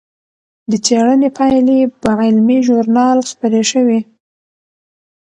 د 0.69 0.71
څېړنې 0.85 1.29
پایلې 1.37 1.79
په 2.01 2.09
علمي 2.23 2.57
ژورنال 2.67 3.17
خپرې 3.31 3.63
شوې. 3.71 3.99